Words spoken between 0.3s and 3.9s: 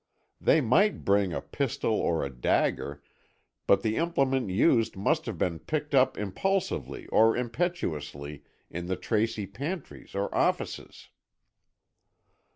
They might bring a pistol or a dagger, but